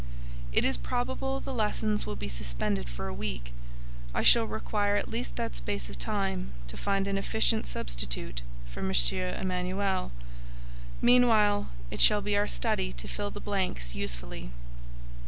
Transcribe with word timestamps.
"It 0.51 0.65
is 0.65 0.77
probable 0.77 1.39
the 1.39 1.53
lessons 1.53 2.07
will 2.07 2.15
be 2.15 2.27
suspended 2.27 2.89
for 2.89 3.07
a 3.07 3.13
week. 3.13 3.53
I 4.15 4.23
shall 4.23 4.45
require 4.47 4.95
at 4.95 5.11
least 5.11 5.35
that 5.35 5.55
space 5.55 5.91
of 5.91 5.99
time 5.99 6.53
to 6.69 6.75
find 6.75 7.05
an 7.05 7.19
efficient 7.19 7.67
substitute 7.67 8.41
for 8.65 8.79
M. 8.79 8.91
Emanuel. 9.11 10.11
Meanwhile, 11.03 11.69
it 11.91 12.01
shall 12.01 12.23
be 12.23 12.35
our 12.35 12.47
study 12.47 12.91
to 12.93 13.07
fill 13.07 13.29
the 13.29 13.39
blanks 13.39 13.93
usefully. 13.93 14.49